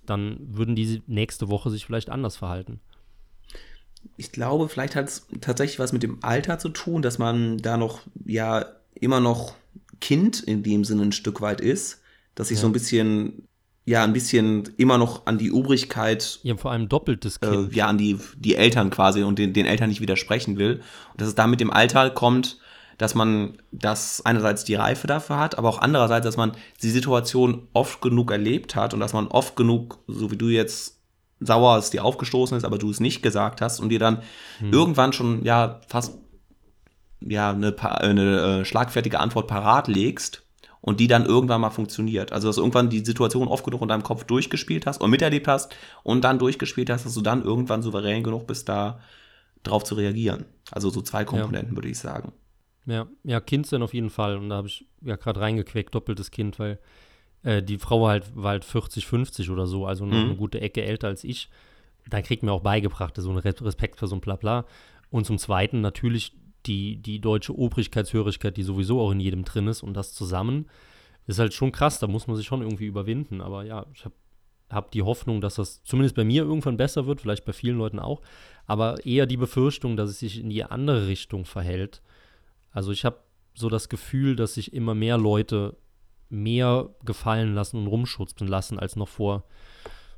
[0.07, 2.81] dann würden die nächste Woche sich vielleicht anders verhalten.
[4.17, 7.77] Ich glaube, vielleicht hat es tatsächlich was mit dem Alter zu tun, dass man da
[7.77, 8.65] noch, ja,
[8.95, 9.55] immer noch
[10.01, 12.01] Kind in dem Sinne ein Stück weit ist,
[12.35, 12.63] dass sich ja.
[12.63, 13.47] so ein bisschen
[13.87, 17.75] ja ein bisschen immer noch an die Obrigkeit, Ja, vor allem doppeltes äh, Kind.
[17.75, 20.81] ja, an die, die Eltern quasi und den, den Eltern nicht widersprechen will.
[21.13, 22.59] Und dass es da mit dem Alter kommt,
[22.99, 27.69] dass man das einerseits die Reife dafür hat, aber auch andererseits, dass man die Situation
[27.75, 30.96] oft genug erlebt hat und dass man oft genug, so wie du jetzt
[31.41, 34.23] sauer es dir aufgestoßen ist, aber du es nicht gesagt hast und dir dann
[34.61, 36.19] irgendwann schon ja fast
[37.21, 40.43] ja eine, eine äh, schlagfertige Antwort parat legst
[40.81, 42.33] und die dann irgendwann mal funktioniert.
[42.33, 45.49] Also dass du irgendwann die Situation oft genug in deinem Kopf durchgespielt hast und miterlebt
[45.49, 49.01] hast und dann durchgespielt hast, dass du dann irgendwann souverän genug bist, da
[49.63, 50.45] drauf zu reagieren.
[50.71, 52.33] Also so zwei Komponenten, würde ich sagen.
[52.87, 54.37] Ja, ja, Kind sein auf jeden Fall.
[54.37, 56.79] Und da habe ich ja gerade reingequäkt, doppeltes Kind, weil
[57.47, 60.25] äh, die Frau war halt, war halt 40, 50 oder so, also noch Mhm.
[60.31, 61.49] eine gute Ecke älter als ich.
[62.09, 64.65] Da kriegt mir auch beigebracht, so ein Re- Respekt für so ein Blabla.
[65.11, 66.33] Und zum Zweiten natürlich
[66.67, 70.67] die, die deutsche Obrigkeitshörigkeit, die sowieso auch in jedem drin ist und das zusammen
[71.29, 73.41] ist halt schon krass, da muss man sich schon irgendwie überwinden.
[73.41, 74.15] Aber ja, ich habe
[74.71, 77.99] hab die Hoffnung, dass das zumindest bei mir irgendwann besser wird, vielleicht bei vielen Leuten
[77.99, 78.21] auch,
[78.67, 82.01] aber eher die Befürchtung, dass es sich in die andere Richtung verhält.
[82.73, 83.19] Also ich habe
[83.55, 85.77] so das Gefühl, dass sich immer mehr Leute
[86.29, 89.45] mehr gefallen lassen und rumschutzen lassen als noch vor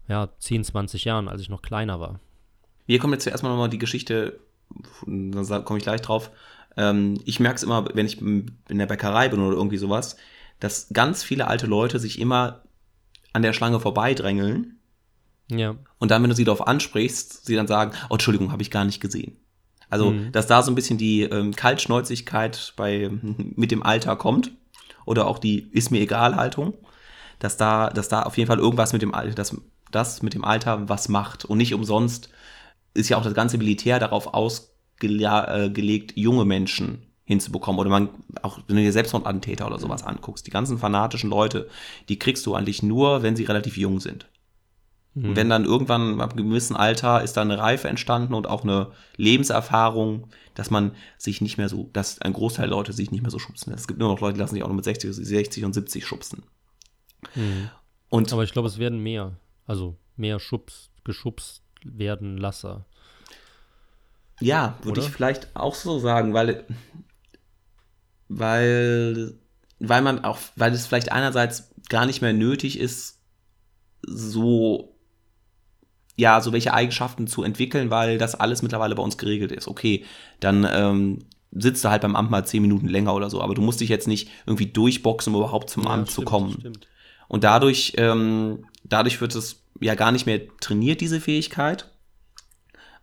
[0.09, 2.21] ja, 10, 20 Jahren, als ich noch kleiner war.
[2.87, 4.41] Hier kommt jetzt zuerst mal nochmal die Geschichte,
[5.07, 6.31] da komme ich gleich drauf.
[6.77, 10.17] Ähm, ich merke es immer, wenn ich in der Bäckerei bin oder irgendwie sowas,
[10.61, 12.63] dass ganz viele alte Leute sich immer
[13.33, 14.79] an der Schlange vorbeidrängeln
[15.51, 18.71] Ja, und dann, wenn du sie darauf ansprichst, sie dann sagen, oh, Entschuldigung, habe ich
[18.71, 19.37] gar nicht gesehen.
[19.91, 24.53] Also, dass da so ein bisschen die ähm, Kaltschnäuzigkeit bei, mit dem Alter kommt
[25.09, 26.75] oder auch die ist mir egal Haltung,
[27.39, 29.57] dass da, dass da auf jeden Fall irgendwas mit dem Alter, dass
[29.91, 32.31] das mit dem Alter was macht und nicht umsonst
[32.95, 37.79] ist ja auch das ganze Militär darauf ausgelegt, junge Menschen hinzubekommen.
[37.81, 38.09] Oder man,
[38.43, 41.69] auch wenn du dir Selbstmordattentäter oder sowas anguckst, die ganzen fanatischen Leute,
[42.09, 44.27] die kriegst du eigentlich nur, wenn sie relativ jung sind.
[45.15, 48.63] Und wenn dann irgendwann ab einem gewissen Alter ist da eine Reife entstanden und auch
[48.63, 53.23] eine Lebenserfahrung, dass man sich nicht mehr so, dass ein Großteil der Leute sich nicht
[53.23, 53.73] mehr so schubsen.
[53.73, 56.07] Es gibt nur noch Leute, die lassen sich auch noch mit 60, 60 und 70
[56.07, 56.45] schubsen.
[58.09, 59.37] Und aber ich glaube, es werden mehr.
[59.67, 62.87] Also mehr Schubs, geschubst werden Lasser.
[64.41, 66.65] Ja, würde ich vielleicht auch so sagen, weil,
[68.29, 69.35] weil,
[69.81, 73.21] weil man auch, weil es vielleicht einerseits gar nicht mehr nötig ist,
[74.03, 74.98] so,
[76.19, 79.69] ja, so welche Eigenschaften zu entwickeln, weil das alles mittlerweile bei uns geregelt ist.
[79.69, 80.05] Okay,
[80.41, 81.21] dann ähm,
[81.53, 83.89] sitzt du halt beim Amt mal zehn Minuten länger oder so, aber du musst dich
[83.89, 86.57] jetzt nicht irgendwie durchboxen, um überhaupt zum Amt zu stimmt, kommen.
[86.59, 86.89] Stimmt.
[87.29, 91.89] Und dadurch, ähm, dadurch wird es ja gar nicht mehr trainiert, diese Fähigkeit.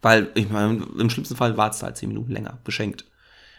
[0.02, 3.06] Weil, ich meine, im schlimmsten Fall wartest du halt zehn Minuten länger, geschenkt.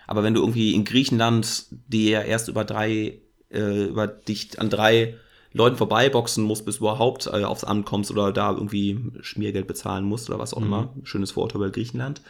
[0.06, 5.16] Aber wenn du irgendwie in Griechenland dir erst über drei, äh, über dich an drei
[5.56, 10.04] Leuten vorbeiboxen musst, bis du überhaupt äh, aufs Amt kommst oder da irgendwie Schmiergeld bezahlen
[10.04, 12.20] musst oder was auch immer, schönes Vorurteil über Griechenland,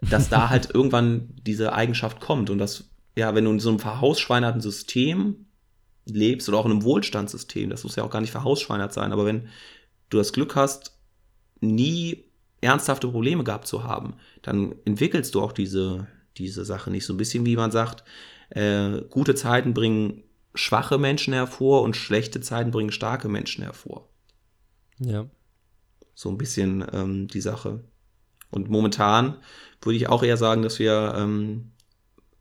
[0.00, 2.84] dass da halt irgendwann diese Eigenschaft kommt und dass,
[3.16, 5.46] ja, wenn du in so einem verhausschweinerten System
[6.06, 9.26] lebst oder auch in einem Wohlstandssystem, das muss ja auch gar nicht verhausschweinert sein, aber
[9.26, 9.48] wenn
[10.08, 10.96] du das Glück hast,
[11.60, 12.24] nie
[12.62, 16.06] ernsthafte Probleme gehabt zu haben, dann entwickelst du auch diese,
[16.38, 17.04] diese Sache nicht.
[17.04, 18.04] So ein bisschen wie man sagt,
[18.50, 20.22] äh, gute Zeiten bringen
[20.54, 24.08] schwache Menschen hervor und schlechte Zeiten bringen starke Menschen hervor.
[24.98, 25.26] Ja.
[26.14, 27.84] So ein bisschen ähm, die Sache.
[28.50, 29.36] Und momentan
[29.80, 31.72] würde ich auch eher sagen, dass wir ähm,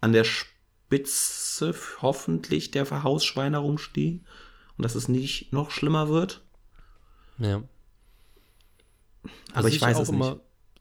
[0.02, 4.26] an der Spitze hoffentlich der Verhausschweinerung stehen
[4.78, 6.44] und dass es nicht noch schlimmer wird.
[7.38, 7.64] Ja.
[9.54, 10.38] Aber Was ich weiß auch es nicht.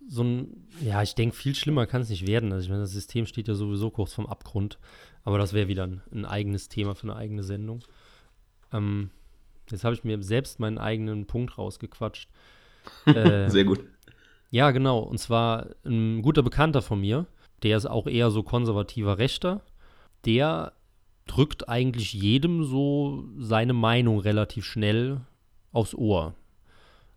[0.09, 2.53] So ein, ja, ich denke, viel schlimmer kann es nicht werden.
[2.53, 4.79] Also ich meine, das System steht ja sowieso kurz vorm Abgrund.
[5.27, 7.81] Aber das wäre wieder ein, ein eigenes Thema für eine eigene Sendung.
[8.73, 9.11] Ähm,
[9.69, 12.31] jetzt habe ich mir selbst meinen eigenen Punkt rausgequatscht.
[13.07, 13.85] äh, Sehr gut.
[14.53, 15.01] ja, genau.
[15.01, 17.27] Und zwar ein guter Bekannter von mir,
[17.65, 19.63] der ist auch eher so konservativer Rechter.
[20.25, 20.75] Der
[21.27, 25.23] drückt eigentlich jedem so seine Meinung relativ schnell
[25.73, 26.35] aufs Ohr.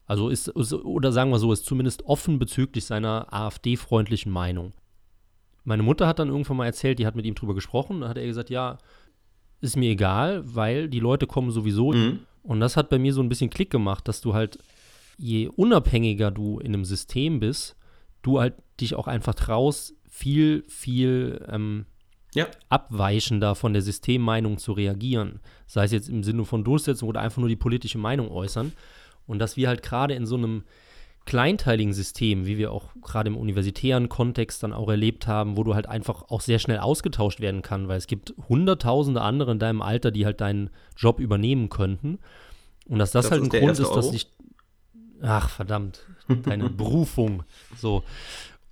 [0.07, 4.73] Also ist, ist oder sagen wir so, ist zumindest offen bezüglich seiner AfD-freundlichen Meinung.
[5.69, 8.17] Meine Mutter hat dann irgendwann mal erzählt, die hat mit ihm drüber gesprochen, da hat
[8.17, 8.79] er gesagt, ja,
[9.61, 11.93] ist mir egal, weil die Leute kommen sowieso.
[11.93, 12.21] Mhm.
[12.41, 14.57] Und das hat bei mir so ein bisschen Klick gemacht, dass du halt,
[15.17, 17.75] je unabhängiger du in einem System bist,
[18.23, 21.85] du halt dich auch einfach traust, viel, viel ähm,
[22.33, 22.47] Ja.
[22.69, 25.39] abweichender von der Systemmeinung zu reagieren.
[25.67, 28.71] Sei es jetzt im Sinne von Durchsetzung oder einfach nur die politische Meinung äußern.
[29.27, 30.63] Und dass wir halt gerade in so einem
[31.29, 35.75] kleinteiligen System, wie wir auch gerade im universitären Kontext dann auch erlebt haben, wo du
[35.75, 39.83] halt einfach auch sehr schnell ausgetauscht werden kann, weil es gibt hunderttausende andere in deinem
[39.83, 42.17] Alter, die halt deinen Job übernehmen könnten.
[42.87, 44.27] Und dass das, Das halt ein Grund ist, dass ich.
[45.21, 46.07] Ach, verdammt.
[46.45, 47.43] Deine Berufung.
[47.77, 48.03] So.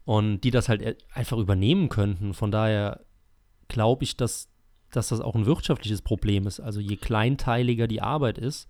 [0.06, 2.34] Und die das halt e- einfach übernehmen könnten.
[2.34, 3.02] Von daher
[3.67, 4.50] glaube ich, dass,
[4.91, 6.60] dass das auch ein wirtschaftliches Problem ist.
[6.60, 8.67] Also je kleinteiliger die Arbeit ist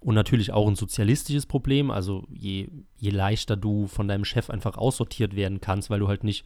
[0.00, 4.76] und natürlich auch ein sozialistisches Problem, also je, je leichter du von deinem Chef einfach
[4.76, 6.44] aussortiert werden kannst, weil du halt nicht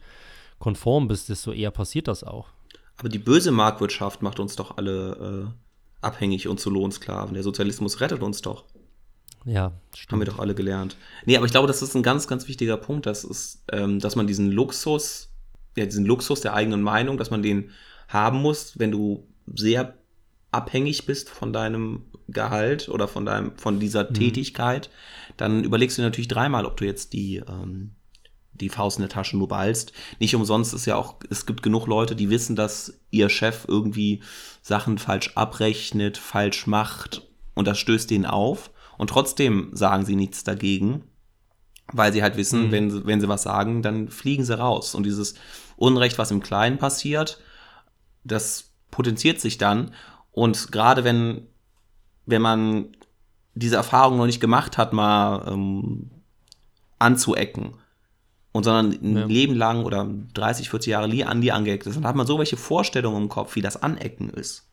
[0.59, 2.49] konform bist, desto eher passiert das auch.
[2.97, 7.33] Aber die böse Marktwirtschaft macht uns doch alle äh, abhängig und zu Lohnsklaven.
[7.33, 8.65] Der Sozialismus rettet uns doch.
[9.45, 10.27] Ja, Haben wir stimmt.
[10.29, 10.95] doch alle gelernt.
[11.25, 13.05] Nee, aber ich glaube, das ist ein ganz, ganz wichtiger Punkt.
[13.05, 15.31] Das ist, ähm, dass man diesen Luxus,
[15.75, 17.71] ja, diesen Luxus der eigenen Meinung, dass man den
[18.07, 19.97] haben muss, wenn du sehr
[20.53, 24.89] abhängig bist von deinem Gehalt oder von deinem, von dieser Tätigkeit,
[25.37, 27.95] dann überlegst du natürlich dreimal, ob du jetzt die, ähm,
[28.53, 29.93] die Faust in der Tasche nur ballst.
[30.19, 34.21] Nicht umsonst ist ja auch, es gibt genug Leute, die wissen, dass ihr Chef irgendwie
[34.61, 38.69] Sachen falsch abrechnet, falsch macht und das stößt denen auf.
[38.97, 41.03] Und trotzdem sagen sie nichts dagegen,
[41.91, 44.93] weil sie halt wissen, wenn, sie- wenn sie was sagen, dann fliegen sie raus.
[44.95, 45.33] Und dieses
[45.75, 47.39] Unrecht, was im Kleinen passiert,
[48.23, 49.93] das potenziert sich dann.
[50.33, 51.47] Und gerade wenn,
[52.25, 52.97] wenn man
[53.55, 56.11] diese Erfahrung noch nicht gemacht hat, mal ähm,
[56.99, 57.75] anzuecken,
[58.53, 59.25] und sondern ein Ja.
[59.25, 62.37] Leben lang oder 30, 40 Jahre nie an die angeeckt ist, dann hat man so
[62.37, 64.69] welche Vorstellungen im Kopf, wie das Anecken ist.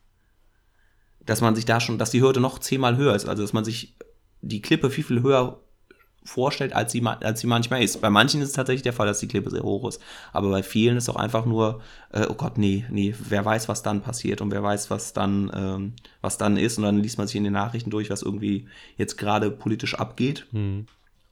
[1.25, 3.65] Dass man sich da schon, dass die Hürde noch zehnmal höher ist, also dass man
[3.65, 3.97] sich
[4.41, 5.59] die Klippe viel, viel höher
[6.23, 7.99] vorstellt, als sie, als sie manchmal ist.
[8.01, 10.01] Bei manchen ist es tatsächlich der Fall, dass die Klippe sehr hoch ist.
[10.33, 11.81] Aber bei vielen ist auch einfach nur,
[12.11, 15.51] äh, oh Gott, nee, nee, wer weiß, was dann passiert und wer weiß, was dann,
[15.53, 16.77] ähm, was dann ist.
[16.77, 20.47] Und dann liest man sich in den Nachrichten durch, was irgendwie jetzt gerade politisch abgeht.
[20.51, 20.85] Hm.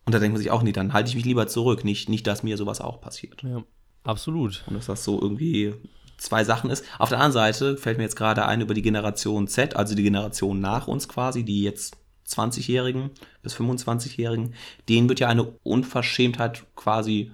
[0.06, 1.86] Und da denkt man sich auch, nee, dann halte ich mich lieber zurück.
[1.86, 3.44] Nicht, nicht, dass mir sowas auch passiert.
[3.44, 3.64] Ja,
[4.04, 4.64] absolut.
[4.68, 5.76] Und dass das so irgendwie
[6.18, 6.84] zwei Sachen ist.
[6.98, 10.04] Auf der anderen Seite fällt mir jetzt gerade ein über die Generation Z, also die
[10.04, 11.96] Generation nach uns quasi, die jetzt
[12.30, 13.12] 20-Jährigen
[13.42, 14.54] bis 25-Jährigen,
[14.88, 17.32] denen wird ja eine Unverschämtheit quasi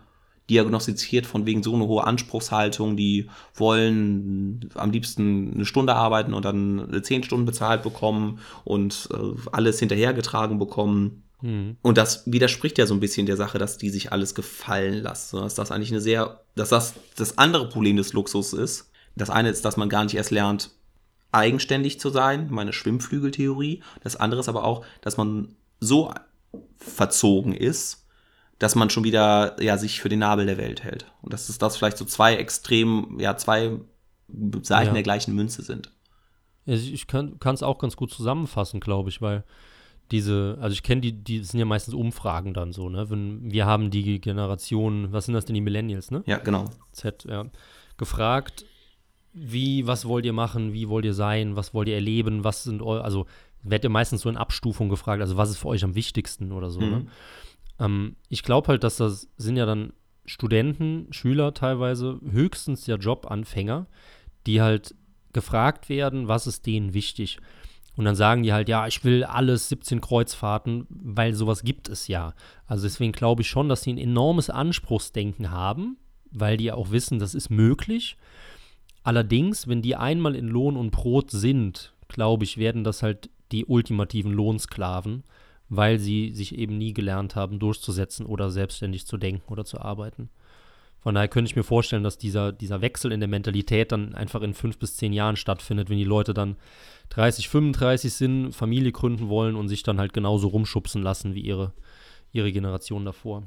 [0.49, 6.45] diagnostiziert von wegen so eine hohe Anspruchshaltung, die wollen am liebsten eine Stunde arbeiten und
[6.45, 11.23] dann zehn Stunden bezahlt bekommen und äh, alles hinterhergetragen bekommen.
[11.39, 11.77] Hm.
[11.81, 15.37] Und das widerspricht ja so ein bisschen der Sache, dass die sich alles gefallen lassen.
[15.37, 18.91] Dass das eigentlich eine sehr, dass das das andere Problem des Luxus ist.
[19.15, 20.71] Das eine ist, dass man gar nicht erst lernt,
[21.35, 23.83] eigenständig zu sein, meine Schwimmflügeltheorie.
[24.03, 26.11] Das andere ist aber auch, dass man so
[26.77, 28.07] verzogen ist,
[28.59, 31.05] dass man schon wieder ja, sich für den Nabel der Welt hält.
[31.21, 33.79] Und dass es das vielleicht so zwei extrem, ja, zwei
[34.61, 34.93] Seiten Ja.
[34.93, 35.91] der gleichen Münze sind.
[36.65, 39.43] Ja, Ich kann es auch ganz gut zusammenfassen, glaube ich, weil
[40.11, 43.09] diese, also ich kenne die, die das sind ja meistens Umfragen dann so, ne?
[43.09, 46.23] Wenn wir haben die Generation, was sind das denn die Millennials, ne?
[46.27, 46.65] Ja, genau.
[46.91, 47.45] Z, ja,
[47.97, 48.65] gefragt,
[49.35, 52.81] wie, was wollt ihr machen, wie wollt ihr sein, was wollt ihr erleben, was sind
[52.81, 53.25] eu, also
[53.61, 56.69] werdet ihr meistens so in Abstufung gefragt, also was ist für euch am wichtigsten oder
[56.69, 56.99] so, ne?
[57.01, 57.07] Mhm.
[57.77, 59.91] Ähm, ich glaube halt, dass das sind ja dann
[60.25, 63.87] Studenten, Schüler teilweise, höchstens ja Jobanfänger,
[64.47, 64.95] die halt
[65.33, 67.37] gefragt werden, was ist denen wichtig.
[67.97, 72.07] Und dann sagen die halt, ja, ich will alles 17 Kreuzfahrten, weil sowas gibt es
[72.07, 72.33] ja.
[72.65, 75.97] Also deswegen glaube ich schon, dass sie ein enormes Anspruchsdenken haben,
[76.31, 78.17] weil die ja auch wissen, das ist möglich.
[79.05, 83.65] Allerdings, wenn die einmal in Lohn und Brot sind, glaube ich, werden das halt die
[83.65, 85.23] ultimativen Lohnsklaven,
[85.69, 90.31] weil sie sich eben nie gelernt haben, durchzusetzen oder selbstständig zu denken oder zu arbeiten.
[91.01, 94.41] Von daher könnte ich mir vorstellen, dass dieser, dieser Wechsel in der Mentalität dann einfach
[94.41, 96.55] in fünf bis zehn Jahren stattfindet, wenn die Leute dann
[97.09, 101.73] 30, 35 sind, Familie gründen wollen und sich dann halt genauso rumschubsen lassen wie ihre,
[102.31, 103.43] ihre Generation davor.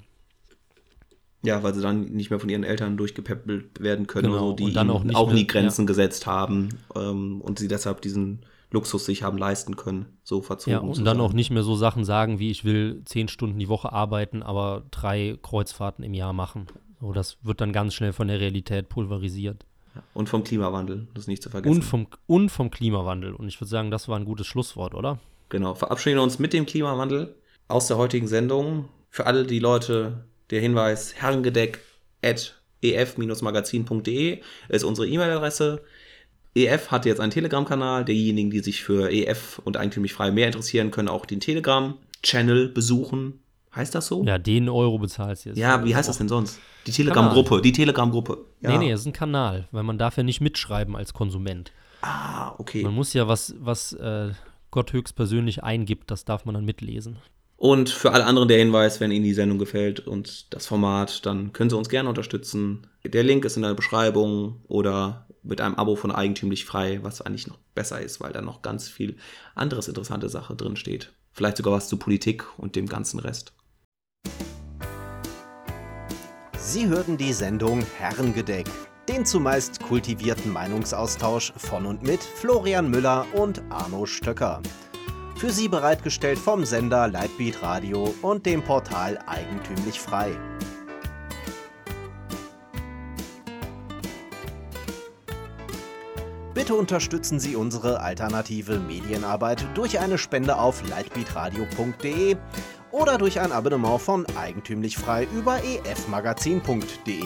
[1.42, 4.64] Ja, weil sie dann nicht mehr von ihren Eltern durchgepäppelt werden können, Genau, so, die
[4.64, 9.22] und dann auch auch nie Grenzen gesetzt haben ähm, und sie deshalb diesen Luxus sich
[9.22, 12.50] haben leisten können, so verzogen Ja, und dann auch nicht mehr so Sachen sagen, wie
[12.50, 16.66] ich will zehn Stunden die Woche arbeiten, aber drei Kreuzfahrten im Jahr machen.
[17.00, 19.64] So, das wird dann ganz schnell von der Realität pulverisiert.
[20.14, 21.76] Und vom Klimawandel, das nicht zu vergessen.
[21.76, 23.34] Und vom, und vom Klimawandel.
[23.34, 25.18] Und ich würde sagen, das war ein gutes Schlusswort, oder?
[25.48, 27.34] Genau, verabschieden wir uns mit dem Klimawandel
[27.68, 28.88] aus der heutigen Sendung.
[29.08, 31.80] Für alle die Leute der Hinweis herrengedeck
[32.22, 35.82] at ef-magazin.de ist unsere E-Mail-Adresse.
[36.54, 38.04] EF hat jetzt einen Telegram-Kanal.
[38.04, 43.40] Diejenigen, die sich für EF und eigentümlich frei mehr interessieren, können auch den Telegram-Channel besuchen.
[43.74, 44.24] Heißt das so?
[44.24, 45.58] Ja, den Euro bezahlst du jetzt.
[45.58, 46.58] Ja, wie heißt das denn sonst?
[46.86, 48.38] Die Telegram-Gruppe, die Telegram-Gruppe.
[48.60, 48.70] Ja.
[48.70, 51.72] Nee, nee, es ist ein Kanal, weil man darf ja nicht mitschreiben als Konsument.
[52.00, 52.82] Ah, okay.
[52.82, 54.30] Man muss ja was, was äh,
[54.70, 57.18] Gott höchstpersönlich eingibt, das darf man dann mitlesen.
[57.58, 61.52] Und für alle anderen der Hinweis, wenn Ihnen die Sendung gefällt und das Format, dann
[61.52, 62.86] können Sie uns gerne unterstützen.
[63.04, 67.48] Der Link ist in der Beschreibung oder mit einem Abo von Eigentümlich Frei, was eigentlich
[67.48, 69.16] noch besser ist, weil da noch ganz viel
[69.56, 71.12] anderes interessante Sache drin steht.
[71.32, 73.52] vielleicht sogar was zu Politik und dem ganzen Rest.
[76.56, 78.66] Sie hörten die Sendung Herrengedeck,
[79.08, 84.62] den zumeist kultivierten Meinungsaustausch von und mit Florian Müller und Arno Stöcker.
[85.38, 90.32] Für Sie bereitgestellt vom Sender Lightbeat Radio und dem Portal Eigentümlich Frei.
[96.54, 102.36] Bitte unterstützen Sie unsere alternative Medienarbeit durch eine Spende auf lightbeatradio.de
[102.90, 107.22] oder durch ein Abonnement von Eigentümlich Frei über efmagazin.de.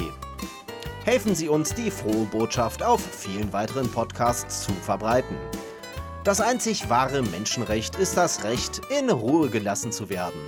[1.06, 5.34] Helfen Sie uns, die frohe Botschaft auf vielen weiteren Podcasts zu verbreiten.
[6.24, 10.40] Das einzig wahre Menschenrecht ist das Recht, in Ruhe gelassen zu werden.